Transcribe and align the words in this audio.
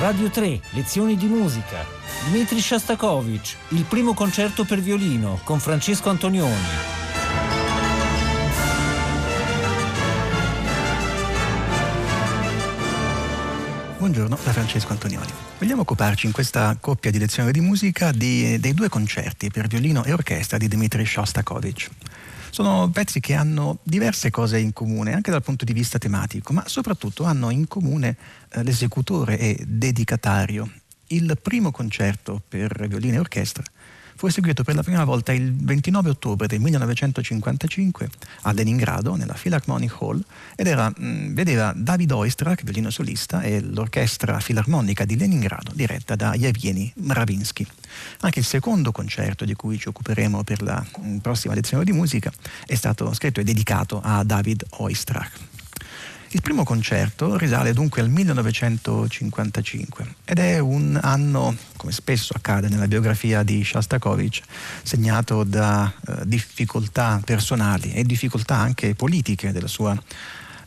Radio 0.00 0.30
3, 0.30 0.58
lezioni 0.70 1.14
di 1.14 1.26
musica. 1.26 1.84
Dmitri 2.30 2.58
Shostakovich, 2.58 3.54
il 3.68 3.84
primo 3.84 4.14
concerto 4.14 4.64
per 4.64 4.80
violino 4.80 5.38
con 5.44 5.60
Francesco 5.60 6.08
Antonioni. 6.08 6.54
Buongiorno 13.98 14.38
da 14.42 14.52
Francesco 14.52 14.92
Antonioni. 14.92 15.30
Vogliamo 15.58 15.82
occuparci 15.82 16.24
in 16.24 16.32
questa 16.32 16.74
coppia 16.80 17.10
di 17.10 17.18
lezioni 17.18 17.52
di 17.52 17.60
musica 17.60 18.10
di, 18.10 18.58
dei 18.58 18.72
due 18.72 18.88
concerti 18.88 19.50
per 19.50 19.66
violino 19.66 20.02
e 20.04 20.14
orchestra 20.14 20.56
di 20.56 20.66
Dmitri 20.66 21.04
Shostakovich. 21.04 21.90
Sono 22.50 22.90
pezzi 22.90 23.20
che 23.20 23.34
hanno 23.34 23.78
diverse 23.82 24.30
cose 24.30 24.58
in 24.58 24.72
comune, 24.72 25.14
anche 25.14 25.30
dal 25.30 25.42
punto 25.42 25.64
di 25.64 25.72
vista 25.72 25.98
tematico, 25.98 26.52
ma 26.52 26.64
soprattutto 26.66 27.24
hanno 27.24 27.50
in 27.50 27.68
comune 27.68 28.16
eh, 28.50 28.62
l'esecutore 28.62 29.38
e 29.38 29.62
dedicatario. 29.66 30.68
Il 31.08 31.38
primo 31.40 31.70
concerto 31.70 32.42
per 32.46 32.86
violino 32.88 33.16
e 33.16 33.18
orchestra 33.18 33.64
fu 34.20 34.26
eseguito 34.26 34.62
per 34.64 34.74
la 34.74 34.82
prima 34.82 35.02
volta 35.02 35.32
il 35.32 35.50
29 35.54 36.10
ottobre 36.10 36.46
del 36.46 36.60
1955 36.60 38.10
a 38.42 38.52
Leningrado, 38.52 39.14
nella 39.14 39.32
Philharmonic 39.32 39.96
Hall, 39.98 40.22
ed 40.56 40.66
era, 40.66 40.90
mh, 40.90 41.02
mm, 41.02 41.34
vedeva 41.34 41.72
David 41.74 42.12
Oistrakh, 42.12 42.62
violino 42.62 42.90
solista, 42.90 43.40
e 43.40 43.62
l'orchestra 43.62 44.38
filarmonica 44.40 45.06
di 45.06 45.16
Leningrado, 45.16 45.72
diretta 45.74 46.16
da 46.16 46.34
Yevgeny 46.34 46.92
Mravinsky. 46.96 47.66
Anche 48.20 48.40
il 48.40 48.44
secondo 48.44 48.92
concerto 48.92 49.46
di 49.46 49.54
cui 49.54 49.78
ci 49.78 49.88
occuperemo 49.88 50.44
per 50.44 50.60
la 50.60 50.84
mh, 50.84 51.08
mm, 51.08 51.16
prossima 51.20 51.54
lezione 51.54 51.84
di 51.84 51.92
musica 51.92 52.30
è 52.66 52.74
stato 52.74 53.10
scritto 53.14 53.40
e 53.40 53.44
dedicato 53.44 54.02
a 54.04 54.22
David 54.22 54.66
Oistrakh. 54.68 55.49
Il 56.32 56.42
primo 56.42 56.62
concerto 56.62 57.36
risale 57.36 57.72
dunque 57.72 58.02
al 58.02 58.08
1955 58.08 60.14
ed 60.24 60.38
è 60.38 60.60
un 60.60 60.96
anno, 61.02 61.56
come 61.76 61.90
spesso 61.90 62.34
accade 62.36 62.68
nella 62.68 62.86
biografia 62.86 63.42
di 63.42 63.64
Shostakovich, 63.64 64.40
segnato 64.84 65.42
da 65.42 65.92
eh, 66.06 66.22
difficoltà 66.26 67.20
personali 67.24 67.94
e 67.94 68.04
difficoltà 68.04 68.54
anche 68.54 68.94
politiche 68.94 69.50
della 69.50 69.66
sua 69.66 70.00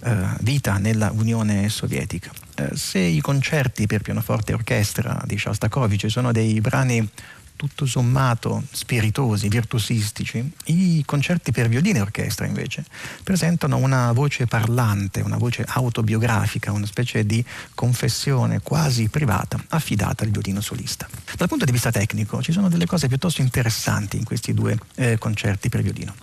eh, 0.03 0.25
vita 0.41 0.79
nella 0.79 1.11
Unione 1.11 1.69
Sovietica. 1.69 2.29
Eh, 2.55 2.75
se 2.75 2.99
i 2.99 3.21
concerti 3.21 3.87
per 3.87 4.01
pianoforte 4.01 4.51
e 4.51 4.55
orchestra 4.55 5.23
di 5.25 5.37
Shostakovich 5.37 6.11
sono 6.11 6.33
dei 6.33 6.59
brani 6.59 7.09
tutto 7.55 7.85
sommato 7.85 8.63
spiritosi, 8.71 9.47
virtuosistici, 9.47 10.51
i 10.65 11.03
concerti 11.05 11.51
per 11.51 11.67
violino 11.67 11.99
e 11.99 12.01
orchestra 12.01 12.45
invece 12.45 12.83
presentano 13.23 13.77
una 13.77 14.11
voce 14.11 14.47
parlante, 14.47 15.21
una 15.21 15.37
voce 15.37 15.63
autobiografica, 15.67 16.71
una 16.71 16.85
specie 16.85 17.25
di 17.25 17.43
confessione 17.73 18.61
quasi 18.61 19.07
privata 19.07 19.61
affidata 19.69 20.23
al 20.23 20.29
violino 20.29 20.61
solista. 20.61 21.07
Dal 21.37 21.47
punto 21.47 21.65
di 21.65 21.71
vista 21.71 21.91
tecnico 21.91 22.41
ci 22.41 22.51
sono 22.51 22.69
delle 22.69 22.85
cose 22.85 23.07
piuttosto 23.07 23.41
interessanti 23.41 24.17
in 24.17 24.23
questi 24.23 24.53
due 24.53 24.77
eh, 24.95 25.17
concerti 25.17 25.69
per 25.69 25.81
violino. 25.81 26.13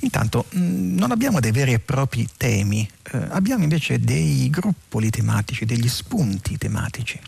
Intanto 0.00 0.46
mh, 0.50 0.58
mm, 0.58 0.98
non 0.98 1.10
abbiamo 1.10 1.40
dei 1.40 1.52
veri 1.52 1.72
e 1.72 1.78
propri 1.78 2.28
temi, 2.36 2.88
eh, 3.12 3.26
abbiamo 3.30 3.62
invece 3.62 4.00
dei 4.00 4.50
gruppoli 4.50 5.10
tematici, 5.10 5.64
degli 5.64 5.88
spunti 5.88 6.58
tematici. 6.58 7.18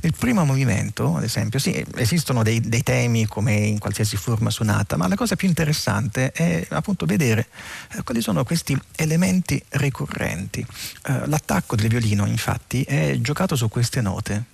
Nel 0.00 0.14
primo 0.18 0.44
movimento, 0.44 1.16
ad 1.16 1.22
esempio, 1.22 1.58
sì, 1.58 1.84
esistono 1.96 2.42
dei, 2.42 2.60
dei, 2.60 2.82
temi 2.82 3.26
come 3.26 3.54
in 3.54 3.78
qualsiasi 3.78 4.16
forma 4.16 4.50
suonata, 4.50 4.96
ma 4.96 5.08
la 5.08 5.16
cosa 5.16 5.36
più 5.36 5.48
interessante 5.48 6.32
è 6.32 6.66
appunto 6.70 7.06
vedere 7.06 7.48
eh, 7.92 8.02
quali 8.02 8.20
sono 8.20 8.44
questi 8.44 8.78
elementi 8.96 9.62
ricorrenti. 9.70 10.64
Eh, 11.06 11.26
l'attacco 11.26 11.76
del 11.76 11.88
violino, 11.88 12.26
infatti, 12.26 12.82
è 12.82 13.16
giocato 13.20 13.56
su 13.56 13.68
queste 13.68 14.00
note. 14.00 14.44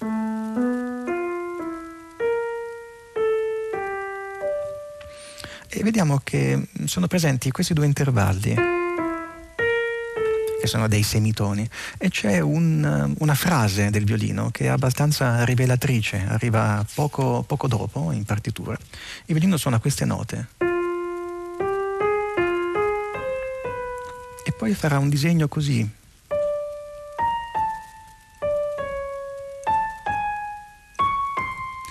E 5.72 5.82
vediamo 5.84 6.20
che 6.24 6.68
sono 6.86 7.06
presenti 7.06 7.50
questi 7.52 7.74
due 7.74 7.86
intervalli 7.86 8.79
che 10.60 10.66
sono 10.66 10.86
dei 10.88 11.02
semitoni, 11.02 11.68
e 11.98 12.10
c'è 12.10 12.40
un, 12.40 13.14
una 13.18 13.34
frase 13.34 13.90
del 13.90 14.04
violino 14.04 14.50
che 14.50 14.64
è 14.64 14.68
abbastanza 14.68 15.44
rivelatrice, 15.44 16.24
arriva 16.28 16.84
poco, 16.94 17.42
poco 17.46 17.66
dopo 17.66 18.12
in 18.12 18.24
partitura. 18.24 18.76
Il 19.26 19.34
violino 19.34 19.56
suona 19.56 19.80
queste 19.80 20.04
note. 20.04 20.48
E 24.44 24.52
poi 24.52 24.74
farà 24.74 24.98
un 24.98 25.08
disegno 25.08 25.48
così, 25.48 25.98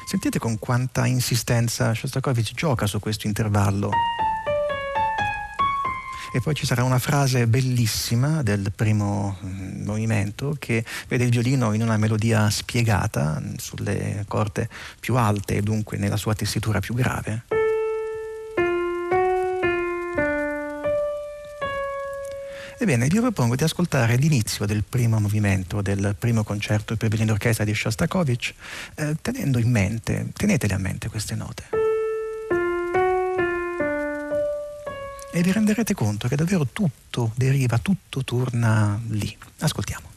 Sentite 0.10 0.40
con 0.40 0.58
quanta 0.58 1.06
insistenza 1.06 1.94
Shostakovich 1.94 2.56
gioca 2.56 2.88
su 2.88 3.00
questo 3.00 3.28
intervallo 3.28 3.92
e 6.32 6.42
poi 6.42 6.54
ci 6.54 6.66
sarà 6.66 6.84
una 6.84 7.00
frase 7.00 7.48
bellissima 7.48 8.44
del 8.44 8.72
primo 8.76 9.38
mm, 9.44 9.84
movimento 9.86 10.56
che 10.60 10.84
vede 11.08 11.24
il 11.24 11.32
violino 11.32 11.74
in 11.74 11.82
una 11.82 11.98
melodia 11.98 12.50
spiegata 12.50 13.40
mm, 13.40 13.56
sulle 13.58 14.26
corde 14.28 14.70
più 15.00 15.16
alte 15.16 15.56
e 15.56 15.62
dunque 15.62 15.98
nella 15.98 16.18
sua 16.18 16.36
tessitura 16.36 16.80
più 16.80 16.94
grave. 16.94 17.44
Ebbene, 22.82 23.08
vi 23.08 23.20
propongo 23.20 23.58
di 23.58 23.64
ascoltare 23.64 24.16
l'inizio 24.16 24.66
del 24.66 24.86
primo 24.88 25.20
movimento 25.20 25.82
del 25.82 26.16
primo 26.18 26.46
concerto 26.46 26.96
per 26.96 27.10
violino 27.10 27.32
d'orchestra 27.32 27.66
di 27.66 27.76
Shostakovich, 27.76 28.54
eh, 28.96 29.18
tenendo 29.22 29.60
in 29.60 29.70
mente, 29.70 30.28
tenetele 30.34 30.76
a 30.76 30.78
mente 30.78 31.10
queste 31.10 31.36
note. 31.36 31.79
E 35.32 35.42
vi 35.42 35.52
renderete 35.52 35.94
conto 35.94 36.28
che 36.28 36.36
davvero 36.36 36.66
tutto 36.66 37.32
deriva, 37.36 37.78
tutto 37.78 38.24
torna 38.24 39.00
lì. 39.10 39.36
Ascoltiamo. 39.60 40.09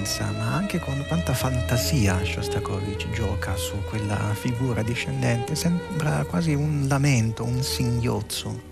Insistenza, 0.00 0.30
ma 0.32 0.54
anche 0.54 0.78
con 0.78 1.04
quanta 1.06 1.34
fantasia 1.34 2.22
Shostakovich 2.24 3.10
gioca 3.10 3.54
su 3.56 3.76
quella 3.88 4.34
figura 4.34 4.82
discendente, 4.82 5.54
sembra 5.54 6.24
quasi 6.24 6.54
un 6.54 6.86
lamento, 6.88 7.44
un 7.44 7.62
singhiozzo. 7.62 8.69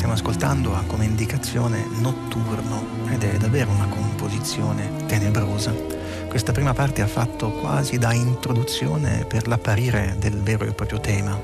Stiamo 0.00 0.16
ascoltando 0.16 0.74
ha 0.74 0.82
come 0.86 1.04
indicazione 1.04 1.84
notturno 2.00 3.06
ed 3.10 3.22
è 3.22 3.36
davvero 3.36 3.70
una 3.70 3.86
composizione 3.86 5.04
tenebrosa. 5.04 5.74
Questa 6.26 6.52
prima 6.52 6.72
parte 6.72 7.02
ha 7.02 7.06
fatto 7.06 7.50
quasi 7.50 7.98
da 7.98 8.14
introduzione 8.14 9.26
per 9.26 9.46
l'apparire 9.46 10.16
del 10.18 10.40
vero 10.40 10.64
e 10.64 10.72
proprio 10.72 11.00
tema. 11.00 11.38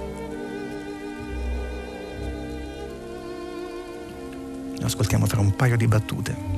Lo 4.79 4.87
ascoltiamo 4.87 5.27
tra 5.27 5.41
un 5.41 5.55
paio 5.55 5.77
di 5.77 5.87
battute. 5.87 6.56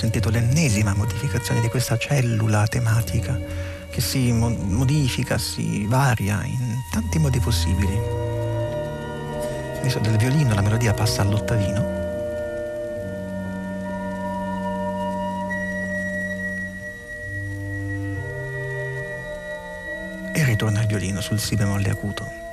Sentito 0.00 0.30
l'ennesima 0.30 0.94
modificazione 0.94 1.60
di 1.60 1.68
questa 1.68 1.98
cellula 1.98 2.66
tematica 2.66 3.38
che 3.90 4.00
si 4.00 4.32
mo- 4.32 4.48
modifica, 4.48 5.36
si 5.36 5.84
varia 5.84 6.42
in 6.42 6.78
tanti 6.90 7.18
modi 7.18 7.38
possibili. 7.38 8.00
Adesso 9.76 9.98
del 9.98 10.16
violino 10.16 10.54
la 10.54 10.62
melodia 10.62 10.94
passa 10.94 11.20
all'ottavino. 11.20 11.98
E 20.32 20.44
ritorna 20.44 20.80
il 20.80 20.86
violino 20.86 21.20
sul 21.20 21.38
si 21.38 21.56
bemolle 21.56 21.90
acuto. 21.90 22.49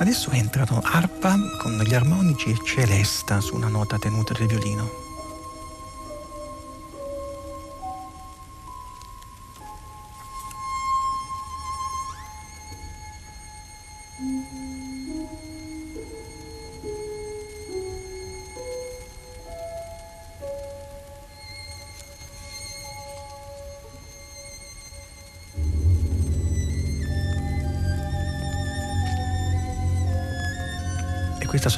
Adesso 0.00 0.30
entrano 0.30 0.80
arpa 0.82 1.36
con 1.58 1.72
gli 1.72 1.92
armonici 1.92 2.50
e 2.50 2.56
celesta 2.64 3.42
su 3.42 3.54
una 3.54 3.68
nota 3.68 3.98
tenuta 3.98 4.32
del 4.32 4.46
violino. 4.46 5.09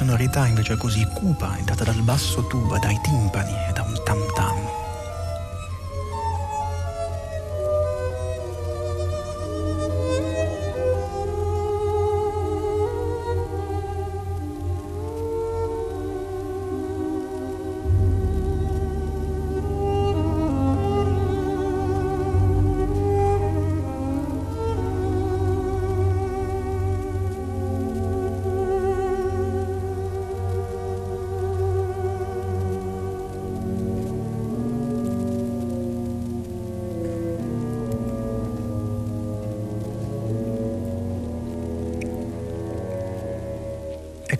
Sonorità 0.03 0.45
invece 0.47 0.75
così 0.75 1.07
cupa 1.13 1.57
data 1.63 1.85
dal 1.85 2.01
basso 2.01 2.45
tuba, 2.47 2.77
dai 2.77 2.99
timpani 3.01 3.53
e 3.69 3.71
da 3.71 3.83
un 3.83 3.97
tam 4.03 4.19
tam. 4.35 4.52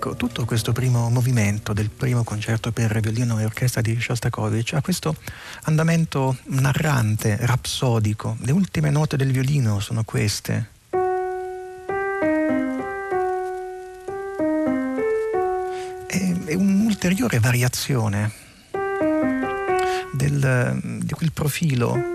Ecco, 0.05 0.17
tutto 0.17 0.43
questo 0.43 0.73
primo 0.73 1.09
movimento 1.09 1.71
del 1.71 1.89
primo 1.89 2.25
concerto 2.25 2.73
per 2.73 2.99
violino 2.99 3.39
e 3.39 3.45
orchestra 3.45 3.79
di 3.79 3.97
Shostakovich 3.97 4.73
ha 4.73 4.81
questo 4.81 5.15
andamento 5.61 6.35
narrante, 6.47 7.37
rapsodico. 7.39 8.35
Le 8.41 8.51
ultime 8.51 8.89
note 8.89 9.15
del 9.15 9.31
violino 9.31 9.79
sono 9.79 10.03
queste. 10.03 10.71
È, 16.05 16.53
un'ulteriore 16.53 17.39
variazione 17.39 18.31
del, 20.11 20.99
di 21.01 21.13
quel 21.13 21.31
profilo 21.31 22.12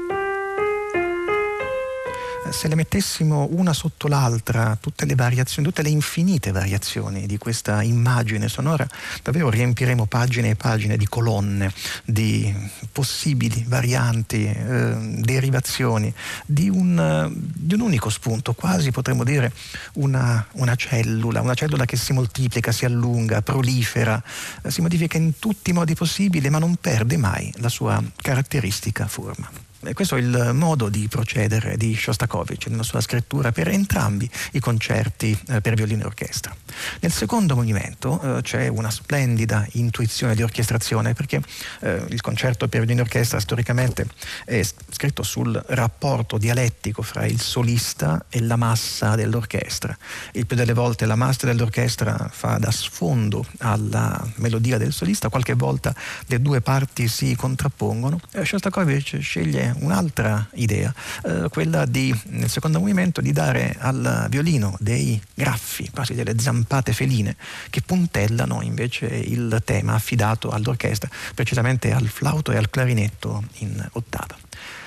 se 2.51 2.69
le 2.69 2.75
mettessimo 2.75 3.49
una 3.51 3.73
sotto 3.73 4.09
l'altra, 4.09 4.77
tutte 4.81 5.05
le 5.05 5.15
variazioni, 5.15 5.67
tutte 5.67 5.83
le 5.83 5.89
infinite 5.89 6.51
variazioni 6.51 7.27
di 7.27 7.39
questa 7.39 7.83
immagine 7.83 8.49
sonora, 8.49 8.87
davvero 9.23 9.51
riempiremo 9.51 10.07
pagine 10.07 10.51
e 10.51 10.55
pagine 10.55 10.97
di 10.97 11.07
colonne, 11.07 11.73
di 12.05 12.55
possibili 12.93 13.65
varianti, 13.67 14.47
eh, 14.47 14.97
derivazioni, 15.19 16.13
di 16.47 16.69
un, 16.69 17.33
di 17.35 17.75
un, 17.75 17.81
unico 17.81 18.11
spunto, 18.11 18.55
quasi 18.55 18.91
potremmo 18.91 19.25
dire 19.25 19.53
una, 19.95 20.47
una, 20.53 20.75
cellula, 20.75 21.41
una 21.41 21.55
cellula 21.55 21.85
che 21.85 21.97
si 21.97 22.13
moltiplica, 22.13 22.73
si 22.73 22.85
allunga, 22.85 23.43
prolifera, 23.43 24.23
eh, 24.63 24.71
si 24.71 24.81
modifica 24.81 25.17
in 25.17 25.39
tutti 25.39 25.71
i 25.71 25.73
modi 25.73 25.95
possibili, 25.95 26.49
ma 26.51 26.59
non 26.59 26.77
perde 26.77 27.17
mai 27.17 27.53
la 27.57 27.69
sua 27.69 28.03
caratteristica 28.17 29.07
forma. 29.07 29.68
E 29.81 29.95
questo 29.95 30.17
è 30.17 30.19
il 30.19 30.51
modo 30.55 30.89
di 30.89 31.07
procedere 31.07 31.77
di 31.77 31.95
Shostakovich 31.95 32.67
nella 32.67 32.83
sua 32.83 33.01
scrittura 33.01 33.53
per 33.53 33.69
entrambi 33.69 34.29
i 34.53 34.59
concerti 34.59 35.39
eh, 35.49 35.61
per 35.61 35.75
violino 35.75 36.03
e 36.03 36.07
orchestra. 36.07 36.55
Nel 37.01 37.13
secondo 37.13 37.55
movimento 37.55 38.39
eh, 38.39 38.43
c'è 38.43 38.67
una 38.67 38.91
splendida 38.91 39.65
intuizione 39.73 40.35
di 40.35 40.43
orchestrazione 40.43 41.15
perché 41.15 41.41
eh, 41.81 42.05
il 42.09 42.21
concerto 42.21 42.67
per 42.67 42.81
violino 42.81 43.03
e 43.03 43.05
orchestra 43.05 43.39
storicamente 43.39 44.09
è 44.45 44.61
scritto 44.91 45.23
sul 45.23 45.63
rapporto 45.69 46.39
dialettico 46.39 47.03
fra 47.03 47.25
il 47.25 47.41
solista 47.41 48.27
e 48.29 48.41
la 48.41 48.57
massa 48.57 49.15
dell'orchestra. 49.15 49.97
Il 50.33 50.47
più 50.47 50.57
delle 50.57 50.73
volte 50.73 51.07
la 51.07 51.15
massa 51.15 51.47
dell'orchestra 51.47 52.29
fa 52.33 52.59
da 52.59 52.73
sfondo 52.73 53.47
alla 53.59 54.27
melodia 54.37 54.77
del 54.77 54.93
solista, 54.93 55.29
qualche 55.29 55.55
volta 55.55 55.95
le 56.27 56.43
due 56.43 56.61
parti 56.61 57.07
si 57.07 57.37
contrappongono. 57.37 58.21
Shostakovich 58.43 59.19
sceglie 59.21 59.68
un'altra 59.81 60.49
idea, 60.55 60.93
eh, 61.25 61.49
quella 61.51 61.85
di, 61.87 62.15
nel 62.27 62.49
secondo 62.49 62.79
movimento 62.79 63.21
di 63.21 63.33
dare 63.33 63.77
al 63.79 64.27
violino 64.29 64.77
dei 64.81 65.21
graffi, 65.35 65.91
quasi 65.91 66.15
delle 66.15 66.39
zampate 66.39 66.93
feline, 66.93 67.37
che 67.71 67.81
puntellano 67.83 68.63
invece 68.63 69.07
il 69.07 69.61
tema 69.65 69.95
affidato 69.95 70.51
all'orchestra, 70.51 71.09
precisamente 71.35 71.93
al 71.93 72.09
flauto 72.09 72.53
e 72.53 72.57
al 72.57 72.71
clarinetto 72.71 73.45
in 73.59 73.87
ottava. 73.93 74.37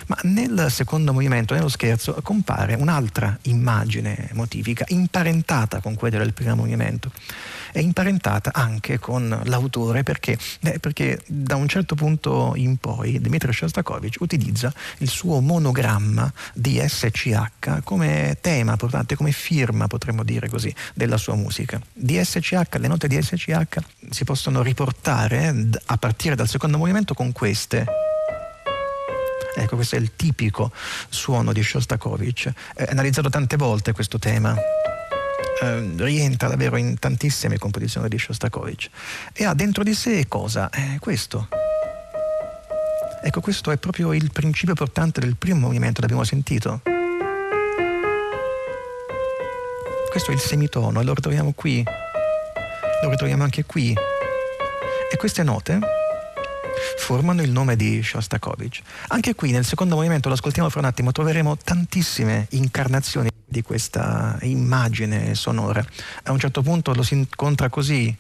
Ma 0.08 0.18
nel 0.24 0.68
secondo 0.70 1.14
movimento, 1.14 1.54
nello 1.54 1.70
scherzo, 1.70 2.18
compare 2.24 2.74
un'altra 2.74 3.38
immagine 3.44 4.30
motivica, 4.34 4.84
imparentata 4.90 5.80
con 5.80 5.96
quella 5.96 6.18
del 6.18 6.34
primo 6.34 6.56
movimento 6.56 7.12
è 7.72 7.80
imparentata 7.80 8.52
anche 8.54 9.00
con 9.00 9.42
l'autore 9.46 10.04
perché, 10.04 10.38
eh, 10.62 10.80
perché 10.80 11.22
da 11.26 11.56
un 11.56 11.68
certo 11.68 11.96
punto 11.96 12.54
in 12.56 12.78
poi 12.78 13.20
Dmitry 13.20 13.54
Shostakovich 13.54 14.18
utilizza 14.20 14.74
il 14.98 15.10
suo 15.10 15.40
monogramma 15.40 16.32
di 16.54 16.82
SCH 16.86 17.82
come 17.84 18.38
tema 18.42 18.76
portante, 18.76 19.16
come 19.16 19.32
firma 19.32 19.88
potremmo 19.88 20.24
dire 20.24 20.50
così, 20.50 20.74
della 20.94 21.18
sua 21.18 21.36
musica. 21.36 21.80
Di 21.94 22.20
SCH, 22.24 22.76
le 22.78 22.88
note 22.88 23.08
di 23.08 23.22
SCH 23.22 23.78
si 24.10 24.24
possono 24.24 24.62
riportare 24.62 25.70
a 25.86 25.98
partire 25.98 26.36
dal 26.36 26.48
secondo 26.48 26.78
movimento 26.78 27.14
con 27.14 27.32
queste. 27.32 28.11
Ecco, 29.56 29.76
questo 29.76 29.96
è 29.96 30.00
il 30.00 30.16
tipico 30.16 30.72
suono 31.10 31.52
di 31.54 31.62
Shostakovich. 31.62 32.52
È 32.74 32.88
analizzato 32.90 33.30
tante 33.30 33.58
volte 33.58 33.92
questo 33.92 34.18
tema 34.18 34.56
eh, 35.62 35.94
rientra 35.98 36.48
davvero 36.48 36.76
in 36.76 36.98
tantissime 36.98 37.58
composizioni 37.58 38.08
di 38.10 38.18
Shostakovich 38.18 38.90
e 39.34 39.46
ha 39.46 39.54
dentro 39.54 39.84
di 39.84 39.94
sé 39.94 40.28
cosa? 40.28 40.70
Eh, 40.70 40.98
questo. 41.00 41.48
Ecco, 43.24 43.42
questo 43.42 43.70
è 43.70 43.78
proprio 43.78 44.14
il 44.14 44.32
principio 44.32 44.74
portante 44.74 45.20
del 45.20 45.36
primo 45.36 45.60
movimento, 45.60 46.02
l'abbiamo 46.02 46.24
sentito. 46.24 46.82
Questo 50.10 50.32
è 50.32 50.34
il 50.34 50.40
semitono 50.40 51.00
e 51.00 51.04
lo 51.04 51.14
ritroviamo 51.14 51.54
qui, 51.54 51.84
lo 53.04 53.10
ritroviamo 53.10 53.44
anche 53.44 53.64
qui. 53.64 53.94
E 55.12 55.18
queste 55.18 55.44
note 55.44 55.80
formano 57.02 57.42
il 57.42 57.50
nome 57.52 57.76
di 57.76 58.02
Shostakovich. 58.04 58.82
Anche 59.08 59.34
qui 59.34 59.52
nel 59.52 59.66
secondo 59.66 59.96
movimento, 59.96 60.30
lo 60.30 60.36
ascoltiamo 60.36 60.70
fra 60.70 60.80
un 60.80 60.86
attimo, 60.86 61.12
troveremo 61.12 61.58
tantissime 61.58 62.46
incarnazioni 62.52 63.30
di 63.44 63.64
questa 63.64 64.38
immagine 64.44 65.34
sonora. 65.34 65.84
A 66.24 66.32
un 66.32 66.40
certo 66.40 66.62
punto 66.62 66.94
lo 66.94 67.02
si 67.02 67.16
incontra 67.16 67.70
così. 67.70 68.16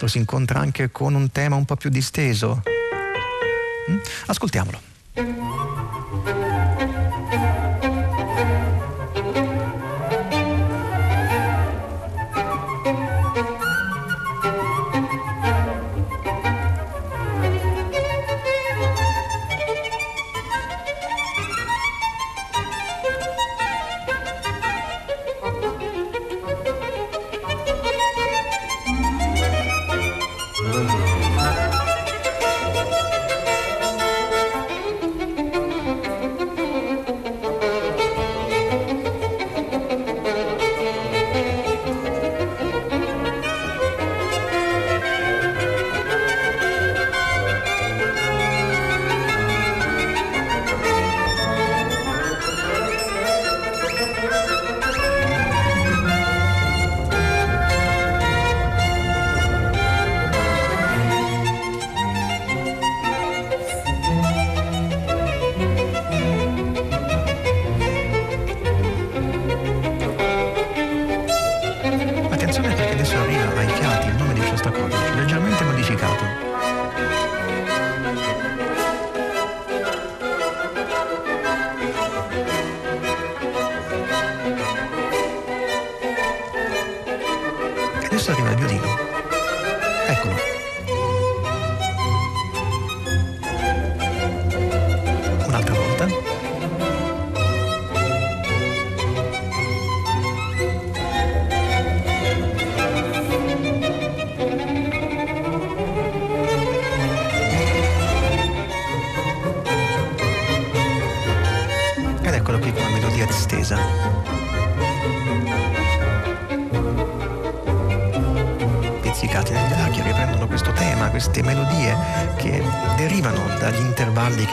Lo 0.00 0.08
si 0.08 0.16
incontra 0.16 0.58
anche 0.58 0.90
con 0.90 1.14
un 1.14 1.30
tema 1.30 1.56
un 1.56 1.66
po' 1.66 1.76
più 1.76 1.90
disteso. 1.90 2.62
Mm? 3.90 3.98
Ascoltiamolo. 4.26 5.69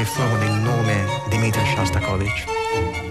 persone 0.08 0.46
il 0.46 0.54
nome 0.62 1.06
Dmitry 1.28 1.66
Shostakovich. 1.66 3.07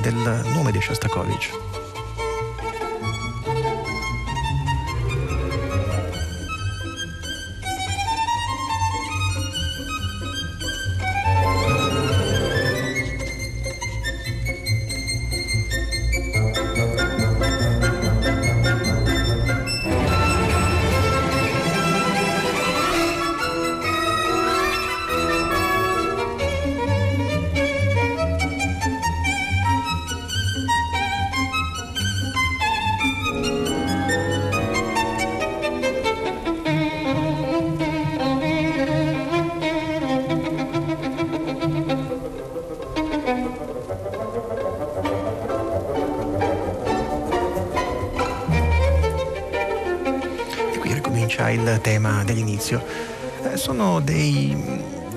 del 0.00 0.42
nome 0.54 0.72
di 0.72 0.80
Shostakovich. 0.80 1.79
Tema 51.80 52.24
dell'inizio. 52.24 52.84
Eh, 53.44 53.56
sono 53.56 54.00
dei, 54.00 54.56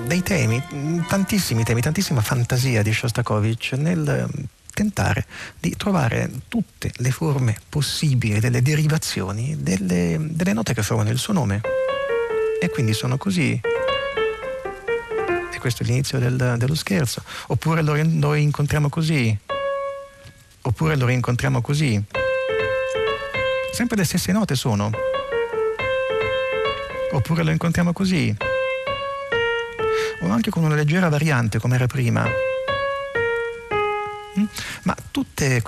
dei 0.06 0.22
temi, 0.22 0.62
tantissimi 1.08 1.64
temi, 1.64 1.80
tantissima 1.80 2.20
fantasia 2.20 2.82
di 2.82 2.92
Shostakovich 2.92 3.72
nel 3.72 4.28
tentare 4.74 5.24
di 5.58 5.74
trovare 5.76 6.28
tutte 6.48 6.90
le 6.96 7.10
forme 7.12 7.56
possibili 7.68 8.40
delle 8.40 8.60
derivazioni 8.60 9.56
delle, 9.62 10.18
delle 10.18 10.52
note 10.52 10.74
che 10.74 10.82
formano 10.82 11.10
il 11.10 11.18
suo 11.18 11.32
nome. 11.32 11.60
E 12.60 12.68
quindi 12.70 12.92
sono 12.92 13.16
così 13.16 13.60
e 15.52 15.58
questo 15.60 15.82
è 15.82 15.86
l'inizio 15.86 16.18
del, 16.18 16.56
dello 16.58 16.74
scherzo. 16.74 17.22
Oppure 17.48 17.82
lo, 17.82 17.94
lo, 18.18 18.34
incontriamo 18.34 18.88
così. 18.88 19.36
Oppure 20.62 20.96
lo 20.96 21.06
rincontriamo 21.06 21.60
così. 21.60 22.02
Sempre 23.72 23.96
le 23.96 24.04
stesse 24.04 24.32
note 24.32 24.54
sono. 24.56 24.90
Oppure 27.14 27.44
lo 27.44 27.52
incontriamo 27.52 27.92
così. 27.92 28.34
O 30.20 30.28
anche 30.28 30.50
con 30.50 30.64
una 30.64 30.74
leggera 30.74 31.08
variante 31.08 31.60
come 31.60 31.76
era 31.76 31.86
prima. 31.86 32.26
Mm? 34.38 34.44
Ma 34.82 34.96
tutti 35.10 35.62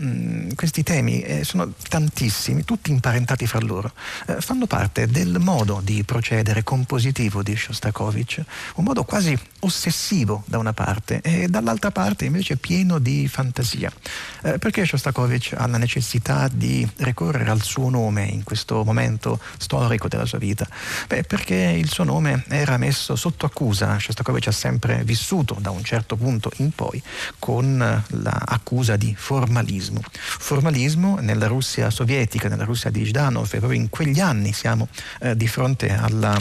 mm, 0.00 0.50
questi 0.54 0.82
temi 0.84 1.20
eh, 1.20 1.42
sono 1.44 1.72
tantissimi, 1.88 2.64
tutti 2.64 2.90
imparentati 2.90 3.46
fra 3.46 3.58
loro, 3.58 3.92
eh, 4.26 4.40
fanno 4.40 4.66
parte 4.66 5.08
del 5.08 5.38
modo 5.40 5.80
di 5.82 6.04
procedere 6.04 6.62
compositivo 6.62 7.42
di 7.42 7.56
Shostakovich, 7.56 8.42
un 8.76 8.84
modo 8.84 9.02
quasi 9.02 9.36
ossessivo 9.60 10.44
da 10.46 10.58
una 10.58 10.72
parte 10.72 11.20
e 11.22 11.48
dall'altra 11.48 11.90
parte 11.90 12.24
invece 12.24 12.56
pieno 12.56 12.98
di 12.98 13.26
fantasia. 13.26 13.90
Eh, 14.42 14.58
perché 14.58 14.84
Shostakovich 14.86 15.54
ha 15.56 15.66
la 15.66 15.78
necessità 15.78 16.48
di 16.52 16.88
ricorrere 16.98 17.50
al 17.50 17.62
suo 17.62 17.90
nome 17.90 18.24
in 18.24 18.44
questo 18.44 18.84
momento 18.84 19.40
storico 19.58 20.06
della 20.06 20.26
sua 20.26 20.38
vita? 20.38 20.68
Beh, 21.08 21.24
perché 21.24 21.54
il 21.54 21.90
suo 21.90 22.04
nome 22.04 22.44
era 22.48 22.76
messo 22.76 23.16
sotto 23.16 23.44
accusa, 23.44 23.98
Shostakovich 23.98 24.46
ha 24.46 24.52
sempre 24.52 25.02
vissuto 25.04 25.56
da 25.58 25.70
un 25.70 25.82
certo 25.82 26.14
punto 26.16 26.52
in 26.58 26.70
poi 26.70 27.02
con 27.38 27.86
l'accusa 28.08 28.96
di 28.96 29.14
formalismo. 29.16 30.00
Formalismo 30.12 31.18
nella 31.20 31.46
Russia 31.46 31.90
sovietica, 31.90 32.48
nella 32.48 32.64
Russia 32.64 32.90
di 32.90 33.06
Zhdanov, 33.06 33.48
e 33.52 33.58
proprio 33.58 33.80
in 33.80 33.88
quegli 33.88 34.20
anni 34.20 34.52
siamo 34.52 34.88
eh, 35.20 35.36
di 35.36 35.48
fronte 35.48 35.94
alla 35.94 36.36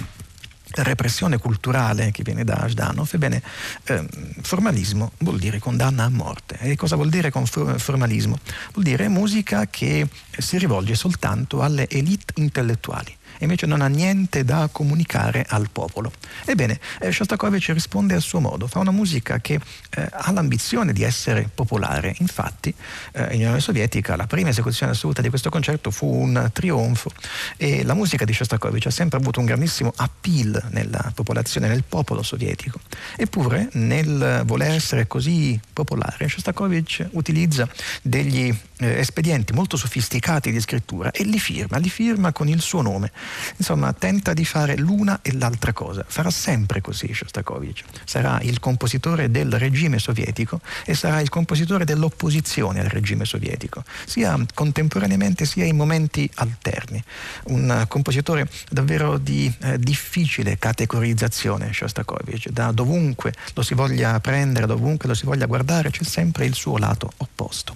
repressione 0.76 1.38
culturale 1.38 2.12
che 2.12 2.24
viene 2.24 2.44
da 2.44 2.68
Zhdanov, 2.68 3.10
ebbene, 3.12 3.42
eh, 3.86 4.06
formalismo 4.42 5.12
vuol 5.20 5.40
dire 5.40 5.60
condanna 5.60 6.04
a 6.04 6.10
morte. 6.10 6.58
E 6.60 6.76
cosa 6.76 6.96
vuol 6.96 7.10
dire 7.10 7.32
con 7.32 7.46
formalismo? 7.46 8.38
Vuol 8.74 8.86
dire 8.86 9.08
musica 9.08 9.68
che 9.68 10.08
si 10.38 10.58
rivolge 10.58 10.96
soltanto 10.96 11.62
alle 11.62 11.88
elite 11.90 12.34
intellettuali 12.36 13.17
e 13.38 13.44
invece 13.44 13.66
non 13.66 13.82
ha 13.82 13.88
niente 13.88 14.44
da 14.44 14.70
comunicare 14.72 15.46
al 15.48 15.70
popolo. 15.72 16.12
Ebbene, 16.46 16.80
eh, 17.00 17.12
Shostakovich 17.12 17.70
risponde 17.70 18.14
al 18.16 18.22
suo 18.22 18.40
modo, 18.40 18.68
fa 18.68 18.80
una 18.80 18.92
musica 18.92 19.40
che 19.40 19.60
eh, 19.90 20.10
ha 20.12 20.32
l'ambizione 20.32 20.94
di 20.94 21.04
essere 21.04 21.50
popolare. 21.54 22.16
Infatti, 22.20 22.74
eh, 23.14 23.34
in 23.34 23.42
Unione 23.42 23.60
Sovietica 23.60 24.16
la 24.16 24.28
prima 24.28 24.50
esecuzione 24.50 24.92
assoluta 24.92 25.22
di 25.22 25.30
questo 25.30 25.50
concerto 25.50 25.92
fu 25.92 26.08
un 26.08 26.50
trionfo 26.54 27.12
e 27.58 27.84
la 27.84 27.94
musica 27.94 28.26
di 28.26 28.34
Shostakovich 28.34 28.88
ha 28.88 28.92
sempre 28.92 29.20
avuto 29.20 29.40
un 29.40 29.46
grandissimo 29.46 29.94
appeal 29.96 30.62
nella 30.70 31.12
popolazione, 31.14 31.68
nel 31.68 31.84
popolo 31.84 32.24
sovietico. 32.24 32.80
Eppure, 33.16 33.70
nel 33.74 34.44
voler 34.46 34.72
essere 34.72 35.08
così 35.08 35.60
popolare, 35.74 36.28
Shostakovich 36.28 37.08
utilizza 37.12 37.68
degli 38.02 38.54
eh, 38.78 39.00
espedienti 39.00 39.54
molto 39.54 39.78
sofisticati 39.78 40.52
di 40.52 40.60
scrittura 40.60 41.12
e 41.12 41.24
li 41.24 41.40
firma, 41.40 41.78
li 41.78 41.90
firma 41.90 42.32
con 42.32 42.48
il 42.48 42.62
suo 42.62 42.82
nome. 42.82 43.12
Insomma, 43.58 43.94
tenta 43.94 44.34
di 44.34 44.46
fare 44.46 44.76
l'una 44.78 45.20
e 45.22 45.34
l'altra 45.34 45.74
cosa. 45.74 46.06
Farà 46.08 46.30
sempre 46.30 46.82
così 46.82 47.14
Shostakovich. 47.14 47.84
Sarà 48.06 48.40
il 48.42 48.60
compositore 48.60 49.30
del 49.32 49.52
regime 49.54 50.00
sovietico 50.00 50.62
e 50.86 50.94
sarà 50.94 51.20
il 51.20 51.30
compositore 51.30 51.86
dell'opposizione 51.86 52.80
al 52.80 52.90
regime 52.90 53.26
sovietico, 53.26 53.84
sia 54.06 54.38
contemporaneamente 54.54 55.46
sia 55.46 55.66
in 55.66 55.76
momenti 55.76 56.30
alterni. 56.36 57.04
Un 57.46 57.86
compositore 57.88 58.50
davvero 58.70 59.18
di 59.18 59.54
eh, 59.60 59.78
difficile 59.80 60.58
categorizzazione 60.58 61.74
Shostakovich. 61.74 62.50
Da 62.50 62.72
dovunque 62.72 63.34
lo 63.54 63.62
si 63.62 63.74
voglia 63.74 64.20
prendere, 64.20 64.66
dovunque 64.66 65.08
lo 65.08 65.14
si 65.14 65.26
voglia 65.26 65.46
guardare, 65.46 65.90
c'è 65.90 66.04
sempre 66.04 66.46
il 66.46 66.54
suo 66.54 66.78
lato 66.78 67.12
opposto. 67.18 67.76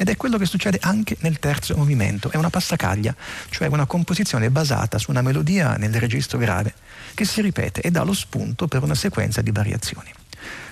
Ed 0.00 0.08
è 0.08 0.16
quello 0.16 0.38
che 0.38 0.46
succede 0.46 0.78
anche 0.80 1.18
nel 1.20 1.38
terzo 1.38 1.76
movimento. 1.76 2.30
È 2.30 2.38
una 2.38 2.48
passacaglia, 2.48 3.14
cioè 3.50 3.68
una 3.68 3.84
composizione 3.84 4.48
basata 4.48 4.96
su 4.96 5.10
una 5.10 5.20
melodia 5.20 5.76
nel 5.76 5.92
registro 5.92 6.38
grave 6.38 6.72
che 7.12 7.26
si 7.26 7.42
ripete 7.42 7.82
e 7.82 7.90
dà 7.90 8.02
lo 8.02 8.14
spunto 8.14 8.66
per 8.66 8.82
una 8.82 8.94
sequenza 8.94 9.42
di 9.42 9.50
variazioni. 9.50 10.10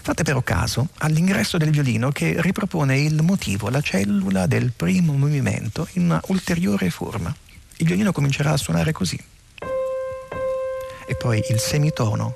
Fate 0.01 0.23
però 0.23 0.41
caso 0.41 0.89
all'ingresso 1.01 1.59
del 1.59 1.69
violino 1.69 2.11
che 2.11 2.41
ripropone 2.41 2.99
il 2.99 3.23
motivo, 3.23 3.69
la 3.69 3.83
cellula 3.83 4.47
del 4.47 4.73
primo 4.75 5.13
movimento 5.13 5.87
in 5.93 6.05
una 6.05 6.23
ulteriore 6.29 6.89
forma. 6.89 7.37
Il 7.77 7.87
violino 7.87 8.13
comincerà 8.13 8.53
a 8.53 8.57
suonare 8.57 8.93
così. 8.93 9.23
E 11.07 11.15
poi 11.17 11.45
il 11.51 11.59
semitono 11.59 12.35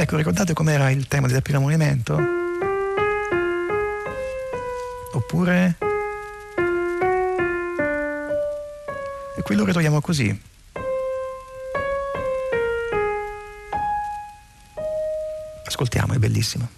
Ecco, 0.00 0.16
ricordate 0.16 0.52
com'era 0.52 0.90
il 0.90 1.08
tema 1.08 1.26
del 1.26 1.42
primo 1.42 1.58
movimento? 1.58 2.16
Oppure... 5.12 5.76
E 9.36 9.42
qui 9.42 9.56
lo 9.56 9.64
ritroviamo 9.64 10.00
così. 10.00 10.40
Ascoltiamo, 15.64 16.14
è 16.14 16.18
bellissimo. 16.18 16.68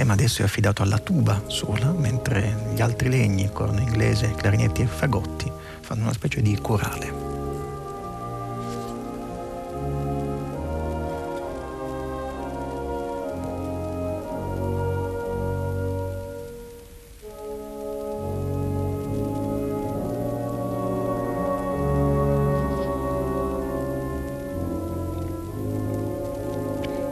Tema 0.00 0.14
adesso 0.14 0.40
è 0.40 0.46
affidato 0.46 0.82
alla 0.82 0.96
tuba 0.96 1.42
sola, 1.48 1.92
mentre 1.92 2.70
gli 2.72 2.80
altri 2.80 3.10
legni, 3.10 3.50
corno 3.52 3.80
inglese, 3.80 4.32
clarinetti 4.34 4.80
e 4.80 4.86
fagotti, 4.86 5.52
fanno 5.80 6.04
una 6.04 6.14
specie 6.14 6.40
di 6.40 6.58
corale. 6.58 7.28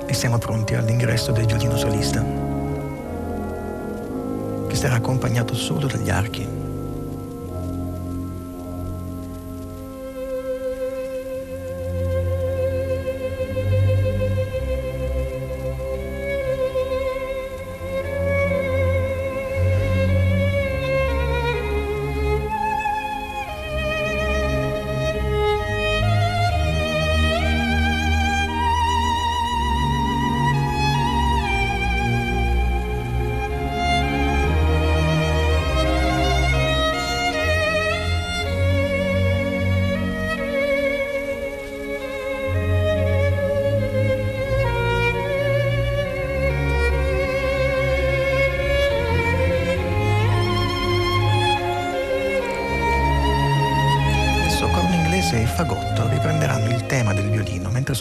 E 0.06 0.14
siamo 0.14 0.38
pronti 0.38 0.74
all'ingresso 0.74 1.32
del 1.32 1.44
violino 1.44 1.76
solista 1.76 2.47
sarà 4.78 4.94
accompagnato 4.94 5.56
solo 5.56 5.88
dagli 5.88 6.08
archi. 6.08 6.67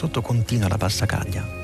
Sotto 0.08 0.22
continua 0.22 0.68
la 0.68 0.78
passacaglia. 0.78 1.57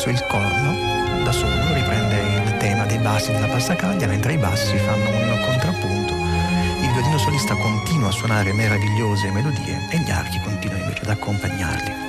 Adesso 0.00 0.08
il 0.08 0.26
corno 0.28 1.24
da 1.24 1.30
solo 1.30 1.74
riprende 1.74 2.50
il 2.50 2.56
tema 2.56 2.86
dei 2.86 2.98
bassi 2.98 3.32
della 3.32 3.48
passacaglia, 3.48 4.06
mentre 4.06 4.32
i 4.32 4.38
bassi 4.38 4.74
fanno 4.78 5.10
un 5.10 5.40
contrappunto. 5.44 6.14
Il 6.80 6.90
violino 6.90 7.18
solista 7.18 7.54
continua 7.54 8.08
a 8.08 8.12
suonare 8.12 8.54
meravigliose 8.54 9.30
melodie 9.30 9.88
e 9.90 9.98
gli 9.98 10.10
archi 10.10 10.40
continuano 10.40 10.84
invece 10.84 11.02
ad 11.02 11.10
accompagnarli. 11.10 12.08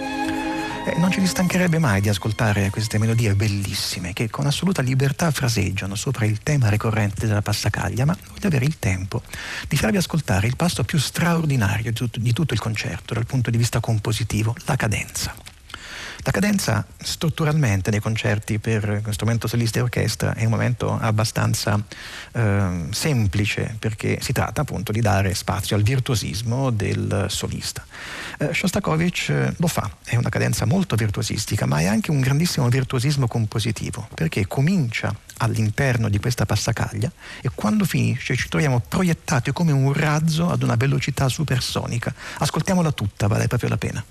Eh, 0.86 0.98
non 1.00 1.12
ci 1.12 1.20
distancherebbe 1.20 1.80
mai 1.80 2.00
di 2.00 2.08
ascoltare 2.08 2.70
queste 2.70 2.98
melodie 2.98 3.36
bellissime 3.36 4.14
che 4.14 4.30
con 4.30 4.46
assoluta 4.46 4.82
libertà 4.82 5.30
fraseggiano 5.30 5.96
sopra 5.96 6.26
il 6.26 6.40
tema 6.42 6.70
ricorrente 6.70 7.28
della 7.28 7.42
passacaglia, 7.42 8.06
ma 8.06 8.16
voglio 8.30 8.48
avere 8.48 8.64
il 8.64 8.80
tempo 8.80 9.22
di 9.68 9.76
farvi 9.76 9.98
ascoltare 9.98 10.48
il 10.48 10.56
passo 10.56 10.86
più 10.86 10.98
straordinario 10.98 11.92
di 11.92 11.98
tutto, 11.98 12.20
di 12.20 12.32
tutto 12.32 12.54
il 12.54 12.60
concerto 12.62 13.14
dal 13.14 13.26
punto 13.26 13.50
di 13.50 13.58
vista 13.58 13.82
compositivo, 13.82 14.56
la 14.66 14.78
cadenza. 14.78 15.51
La 16.24 16.32
cadenza 16.32 16.86
strutturalmente 16.98 17.90
nei 17.90 18.00
concerti 18.00 18.60
per 18.60 19.02
strumento 19.10 19.48
solista 19.48 19.80
e 19.80 19.82
orchestra 19.82 20.36
è 20.36 20.44
un 20.44 20.52
momento 20.52 20.96
abbastanza 21.00 21.84
eh, 22.34 22.86
semplice 22.92 23.76
perché 23.80 24.20
si 24.22 24.32
tratta 24.32 24.62
appunto 24.62 24.92
di 24.92 25.02
dare 25.02 25.34
spazio 25.34 25.76
al 25.76 25.82
virtuosismo 25.82 26.70
del 26.70 27.26
solista. 27.28 27.84
Eh, 28.38 28.54
Shostakovich 28.54 29.30
eh, 29.30 29.54
lo 29.58 29.68
fa, 29.68 29.90
è 30.04 30.16
una 30.16 30.30
cadenza 30.30 30.66
molto 30.66 30.96
virtuosistica, 30.96 31.66
ma 31.66 31.80
è 31.80 31.86
anche 31.86 32.12
un 32.12 32.20
grandissimo 32.22 32.70
virtuosismo 32.70 33.28
compositivo 33.28 34.08
perché 34.14 34.46
comincia 34.46 35.16
all'interno 35.38 36.08
di 36.08 36.20
questa 36.20 36.46
passacaglia 36.46 37.12
e 37.42 37.50
quando 37.54 37.84
finisce 37.84 38.36
ci 38.36 38.48
troviamo 38.48 38.80
proiettati 38.80 39.52
come 39.52 39.72
un 39.72 39.92
razzo 39.92 40.52
ad 40.52 40.62
una 40.62 40.76
velocità 40.76 41.28
supersonica. 41.28 42.14
Ascoltiamola 42.38 42.92
tutta, 42.92 43.26
vale 43.26 43.48
proprio 43.48 43.70
la 43.70 43.78
pena. 43.78 44.06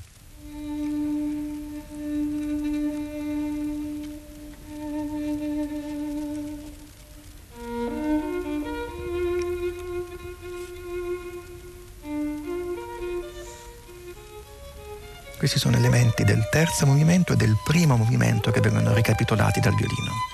Questi 15.40 15.58
sono 15.58 15.78
elementi 15.78 16.22
del 16.22 16.46
terzo 16.50 16.84
movimento 16.84 17.32
e 17.32 17.36
del 17.36 17.56
primo 17.64 17.96
movimento 17.96 18.50
che 18.50 18.60
vengono 18.60 18.92
ricapitolati 18.92 19.58
dal 19.58 19.74
violino. 19.74 20.29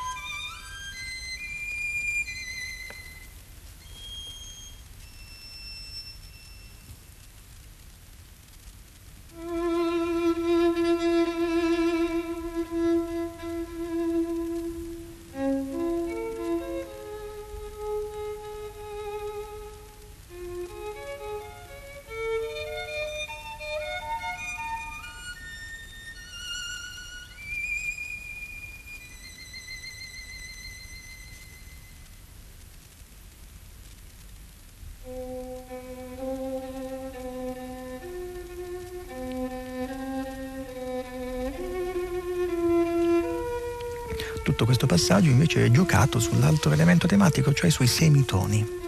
Tutto 44.47 44.65
questo 44.65 44.87
passaggio 44.87 45.29
invece 45.29 45.65
è 45.65 45.71
giocato 45.73 46.21
sull'altro 46.21 46.71
elemento 46.71 47.09
tematico, 47.09 47.53
cioè 47.53 47.69
sui 47.69 47.89
semitoni. 47.89 48.86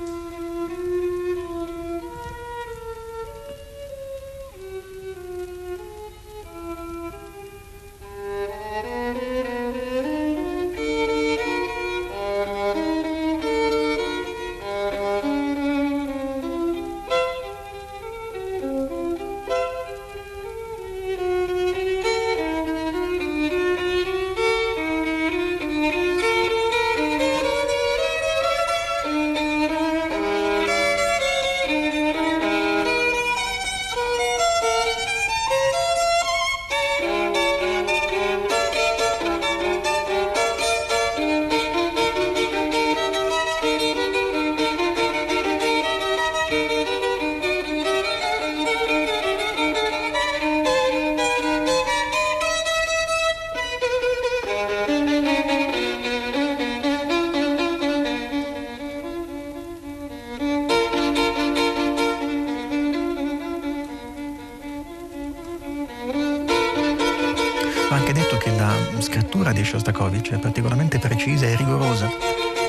Shostakovich 69.64 70.32
è 70.32 70.38
particolarmente 70.38 70.98
precisa 70.98 71.46
e 71.46 71.56
rigorosa. 71.56 72.10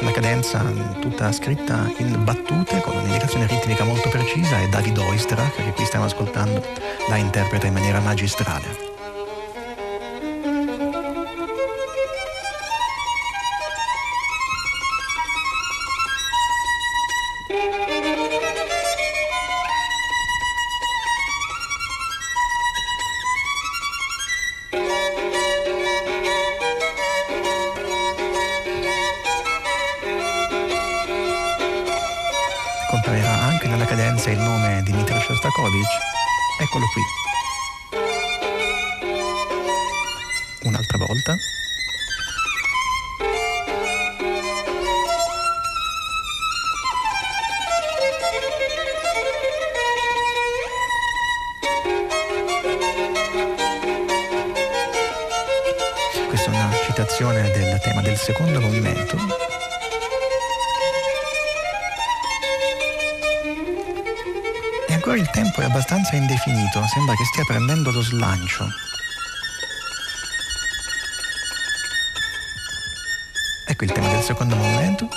La 0.01 0.11
cadenza 0.11 0.63
tutta 0.99 1.31
scritta 1.31 1.91
in 1.97 2.23
battute 2.23 2.79
con 2.81 2.95
un'indicazione 2.95 3.47
ritmica 3.47 3.83
molto 3.83 4.09
precisa 4.09 4.59
e 4.59 4.69
David 4.69 4.97
Oistrakh, 4.97 5.55
che 5.55 5.71
qui 5.73 5.85
stiamo 5.85 6.05
ascoltando, 6.05 6.65
la 7.07 7.17
interpreta 7.17 7.67
in 7.67 7.73
maniera 7.73 7.99
magistrale. 7.99 8.88
scomparirà 32.89 33.29
anche 33.43 33.67
nella 33.67 33.85
cadenza 33.85 34.31
il 34.31 34.39
nome 34.39 34.81
di 34.81 34.91
Dmitry 34.91 35.21
Shostakovich, 35.21 35.87
eccolo 36.59 36.85
qui. 36.91 37.03
Un'altra 40.63 40.97
volta. 40.97 41.35
Questa 56.27 56.51
è 56.51 56.55
una 56.55 56.71
citazione 56.85 57.51
del 57.51 57.79
tema 57.81 58.01
del 58.01 58.17
secondo 58.17 58.59
movimento 58.59 59.48
ancora 65.09 65.17
il 65.17 65.29
tempo 65.31 65.61
è 65.61 65.65
abbastanza 65.65 66.15
indefinito, 66.15 66.85
sembra 66.85 67.15
che 67.15 67.25
stia 67.25 67.43
prendendo 67.43 67.89
lo 67.89 68.01
slancio. 68.01 68.67
Ecco 73.65 73.83
il 73.85 73.91
tema 73.91 74.07
del 74.09 74.21
secondo 74.21 74.55
movimento. 74.55 75.09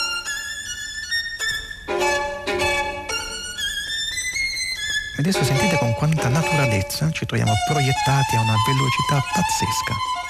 Adesso 5.18 5.44
sentite 5.44 5.76
con 5.76 5.92
quanta 5.94 6.28
naturalezza 6.28 7.10
ci 7.10 7.26
troviamo 7.26 7.52
proiettati 7.68 8.36
a 8.36 8.40
una 8.40 8.54
velocità 8.66 9.22
pazzesca. 9.34 10.21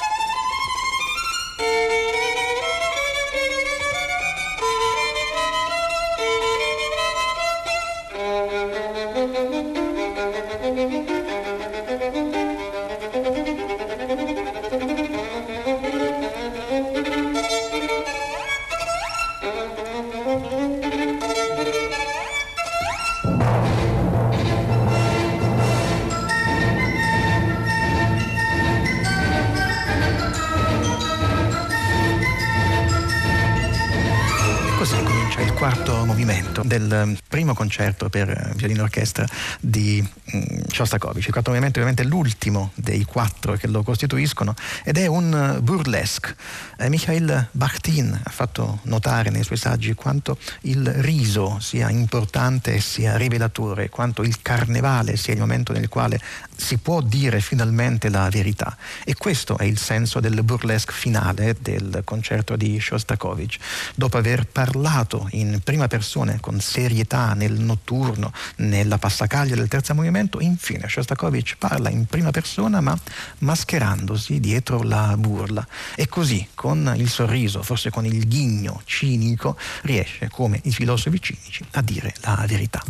Del 36.79 37.19
primo 37.29 37.55
concerto 37.55 38.09
per 38.09 38.31
eh, 38.31 38.53
violino 38.55 38.83
orchestra 38.83 39.27
di 39.61 40.03
mm, 40.03 40.41
Shostakovich. 40.69 41.27
Il 41.27 41.33
quarto 41.33 41.51
movimento 41.51 41.79
è 41.79 41.83
ovviamente 41.83 42.05
l'ultimo 42.05 42.73
dei 42.75 43.05
quattro 43.05 43.55
che 43.55 43.67
lo 43.67 43.83
costituiscono 43.83 44.55
ed 44.85 44.97
è 44.97 45.07
un 45.07 45.57
eh, 45.57 45.61
burlesque. 45.61 46.35
Eh, 46.83 46.88
Mikhail 46.88 47.47
Bakhtin 47.53 48.21
ha 48.21 48.31
fatto 48.31 48.81
notare 48.85 49.31
nei 49.31 49.45
suoi 49.45 49.57
saggi 49.57 49.95
quanto 49.95 50.37
il 50.62 50.85
riso 50.85 51.61
sia 51.61 51.88
importante 51.90 52.75
e 52.75 52.81
sia 52.81 53.16
rivelatore, 53.16 53.88
quanto 53.88 54.23
il 54.23 54.42
carnevale 54.42 55.16
sia 55.16 55.33
il 55.33 55.38
momento 55.38 55.73
nel 55.73 55.88
quale 55.88 56.21
si 56.57 56.79
può 56.79 57.01
dire 57.01 57.40
finalmente 57.40 58.09
la 58.09 58.29
verità. 58.31 58.77
E 59.05 59.14
questo 59.14 59.59
è 59.59 59.64
il 59.64 59.79
senso 59.79 60.18
del 60.18 60.42
burlesque 60.42 60.92
finale 60.92 61.57
del 61.61 62.03
concerto 62.05 62.57
di 62.57 62.81
Shostakovich. 62.81 63.59
Dopo 63.95 64.16
aver 64.16 64.47
parlato 64.47 65.29
in 65.33 65.61
prima 65.62 65.87
persona 65.87 66.37
con 66.40 66.59
serietà 66.59 67.35
nel 67.35 67.61
notturno, 67.61 68.33
nella 68.57 68.99
passacaglia 68.99 69.55
del 69.55 69.68
terzo 69.68 69.95
movimento, 69.95 70.40
infine 70.40 70.88
Shostakovich 70.88 71.57
parla 71.59 71.90
in 71.90 72.07
prima 72.07 72.33
persona 72.33 72.81
ma 72.81 72.99
mascherandosi 73.38 74.40
dietro 74.40 74.83
la 74.83 75.14
burla. 75.16 75.64
E 75.95 76.09
così, 76.09 76.49
con 76.73 76.95
il 76.97 77.11
sorriso, 77.11 77.63
forse 77.63 77.91
con 77.91 78.07
il 78.07 78.27
ghigno 78.27 78.81
cinico, 78.87 79.59
riesce, 79.83 80.31
come 80.31 80.59
i 80.65 80.73
filosofi 80.73 81.21
cinici, 81.21 81.63
a 81.73 81.83
dire 81.83 82.15
la 82.23 82.43
verità. 82.49 82.83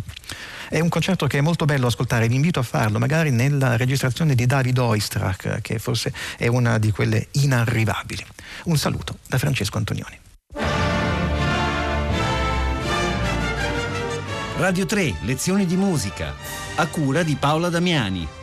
È 0.69 0.79
un 0.79 0.87
concerto 0.87 1.27
che 1.27 1.39
è 1.39 1.41
molto 1.41 1.65
bello 1.65 1.87
ascoltare, 1.87 2.29
vi 2.29 2.35
invito 2.35 2.61
a 2.61 2.63
farlo, 2.63 2.97
magari 2.97 3.29
nella 3.29 3.75
registrazione 3.75 4.35
di 4.35 4.45
David 4.45 4.77
Oistrakh, 4.77 5.59
che 5.61 5.79
forse 5.79 6.13
è 6.37 6.47
una 6.47 6.77
di 6.77 6.91
quelle 6.91 7.27
inarrivabili. 7.31 8.25
Un 8.65 8.77
saluto 8.77 9.17
da 9.27 9.37
Francesco 9.37 9.77
Antonioni. 9.77 10.17
Radio 14.57 14.85
3, 14.85 15.15
lezioni 15.23 15.65
di 15.65 15.75
musica, 15.75 16.33
a 16.75 16.87
cura 16.87 17.21
di 17.23 17.35
Paola 17.35 17.67
Damiani. 17.67 18.42